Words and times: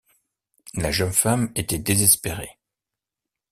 La 0.73 0.89
jeune 0.91 1.13
femme 1.13 1.51
était 1.53 1.77
désespérée. 1.77 2.57